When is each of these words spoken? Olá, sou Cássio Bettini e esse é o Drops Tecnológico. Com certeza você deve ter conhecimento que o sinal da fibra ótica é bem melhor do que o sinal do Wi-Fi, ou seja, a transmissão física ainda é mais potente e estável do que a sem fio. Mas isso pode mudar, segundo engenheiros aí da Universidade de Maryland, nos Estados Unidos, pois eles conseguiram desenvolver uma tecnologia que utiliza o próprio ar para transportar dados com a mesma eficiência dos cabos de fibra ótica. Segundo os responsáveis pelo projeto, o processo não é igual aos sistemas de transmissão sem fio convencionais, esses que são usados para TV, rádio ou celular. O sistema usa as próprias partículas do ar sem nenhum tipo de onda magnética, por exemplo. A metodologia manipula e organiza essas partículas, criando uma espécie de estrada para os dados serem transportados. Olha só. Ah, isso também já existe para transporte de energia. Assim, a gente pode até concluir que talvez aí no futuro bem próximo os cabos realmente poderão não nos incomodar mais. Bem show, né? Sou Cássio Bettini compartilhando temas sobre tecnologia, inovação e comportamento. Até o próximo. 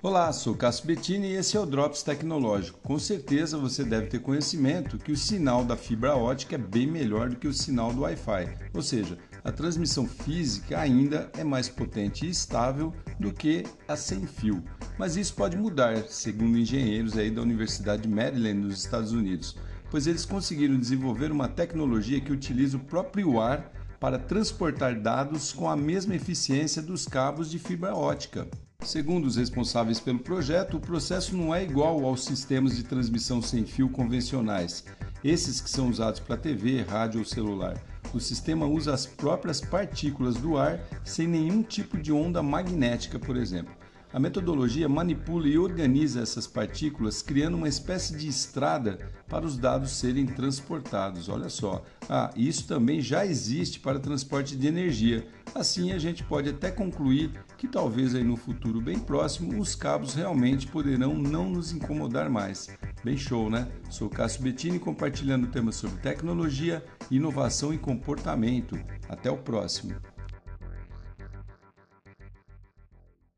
Olá, 0.00 0.32
sou 0.32 0.54
Cássio 0.54 0.86
Bettini 0.86 1.26
e 1.26 1.34
esse 1.34 1.56
é 1.56 1.60
o 1.60 1.66
Drops 1.66 2.04
Tecnológico. 2.04 2.78
Com 2.84 3.00
certeza 3.00 3.58
você 3.58 3.82
deve 3.82 4.06
ter 4.06 4.20
conhecimento 4.20 4.96
que 4.96 5.10
o 5.10 5.16
sinal 5.16 5.64
da 5.64 5.76
fibra 5.76 6.14
ótica 6.14 6.54
é 6.54 6.58
bem 6.58 6.86
melhor 6.86 7.30
do 7.30 7.34
que 7.34 7.48
o 7.48 7.52
sinal 7.52 7.92
do 7.92 8.02
Wi-Fi, 8.02 8.46
ou 8.72 8.80
seja, 8.80 9.18
a 9.42 9.50
transmissão 9.50 10.06
física 10.06 10.78
ainda 10.78 11.28
é 11.36 11.42
mais 11.42 11.68
potente 11.68 12.24
e 12.24 12.30
estável 12.30 12.94
do 13.18 13.32
que 13.32 13.64
a 13.88 13.96
sem 13.96 14.24
fio. 14.24 14.62
Mas 14.96 15.16
isso 15.16 15.34
pode 15.34 15.56
mudar, 15.56 16.04
segundo 16.04 16.56
engenheiros 16.56 17.18
aí 17.18 17.28
da 17.28 17.42
Universidade 17.42 18.02
de 18.02 18.08
Maryland, 18.08 18.54
nos 18.54 18.78
Estados 18.78 19.10
Unidos, 19.10 19.56
pois 19.90 20.06
eles 20.06 20.24
conseguiram 20.24 20.78
desenvolver 20.78 21.32
uma 21.32 21.48
tecnologia 21.48 22.20
que 22.20 22.32
utiliza 22.32 22.76
o 22.76 22.80
próprio 22.84 23.40
ar 23.40 23.68
para 24.00 24.18
transportar 24.18 24.98
dados 25.00 25.52
com 25.52 25.68
a 25.68 25.76
mesma 25.76 26.14
eficiência 26.14 26.80
dos 26.80 27.06
cabos 27.06 27.50
de 27.50 27.58
fibra 27.58 27.94
ótica. 27.94 28.46
Segundo 28.84 29.26
os 29.26 29.36
responsáveis 29.36 29.98
pelo 29.98 30.20
projeto, 30.20 30.76
o 30.76 30.80
processo 30.80 31.36
não 31.36 31.54
é 31.54 31.64
igual 31.64 32.04
aos 32.04 32.24
sistemas 32.24 32.76
de 32.76 32.84
transmissão 32.84 33.42
sem 33.42 33.64
fio 33.64 33.88
convencionais, 33.88 34.84
esses 35.24 35.60
que 35.60 35.68
são 35.68 35.88
usados 35.88 36.20
para 36.20 36.36
TV, 36.36 36.82
rádio 36.82 37.18
ou 37.20 37.26
celular. 37.26 37.76
O 38.14 38.20
sistema 38.20 38.66
usa 38.66 38.94
as 38.94 39.04
próprias 39.04 39.60
partículas 39.60 40.36
do 40.36 40.56
ar 40.56 40.80
sem 41.04 41.26
nenhum 41.26 41.62
tipo 41.62 41.98
de 41.98 42.12
onda 42.12 42.42
magnética, 42.42 43.18
por 43.18 43.36
exemplo. 43.36 43.74
A 44.10 44.18
metodologia 44.18 44.88
manipula 44.88 45.46
e 45.46 45.58
organiza 45.58 46.22
essas 46.22 46.46
partículas, 46.46 47.20
criando 47.20 47.58
uma 47.58 47.68
espécie 47.68 48.16
de 48.16 48.26
estrada 48.26 48.98
para 49.28 49.44
os 49.44 49.58
dados 49.58 49.90
serem 49.90 50.24
transportados. 50.24 51.28
Olha 51.28 51.50
só. 51.50 51.84
Ah, 52.08 52.30
isso 52.34 52.66
também 52.66 53.02
já 53.02 53.26
existe 53.26 53.78
para 53.78 53.98
transporte 53.98 54.56
de 54.56 54.66
energia. 54.66 55.26
Assim, 55.54 55.92
a 55.92 55.98
gente 55.98 56.24
pode 56.24 56.48
até 56.48 56.70
concluir 56.70 57.32
que 57.58 57.68
talvez 57.68 58.14
aí 58.14 58.24
no 58.24 58.36
futuro 58.36 58.80
bem 58.80 58.98
próximo 58.98 59.60
os 59.60 59.74
cabos 59.74 60.14
realmente 60.14 60.66
poderão 60.66 61.14
não 61.14 61.50
nos 61.50 61.72
incomodar 61.72 62.30
mais. 62.30 62.68
Bem 63.04 63.16
show, 63.16 63.50
né? 63.50 63.68
Sou 63.90 64.08
Cássio 64.08 64.42
Bettini 64.42 64.78
compartilhando 64.78 65.48
temas 65.48 65.76
sobre 65.76 66.00
tecnologia, 66.00 66.82
inovação 67.10 67.74
e 67.74 67.78
comportamento. 67.78 68.78
Até 69.06 69.30
o 69.30 69.36
próximo. 69.36 69.94